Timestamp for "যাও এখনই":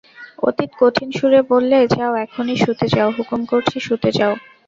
1.91-2.57